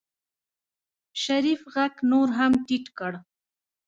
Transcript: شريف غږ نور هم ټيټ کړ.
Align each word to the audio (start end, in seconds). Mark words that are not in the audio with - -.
شريف 1.23 1.61
غږ 1.73 1.93
نور 2.11 2.27
هم 2.37 2.51
ټيټ 2.65 2.85
کړ. 2.97 3.13